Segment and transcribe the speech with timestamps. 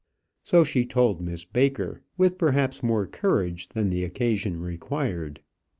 [0.41, 5.41] So she told Miss Baker with perhaps more courage than the occasion required.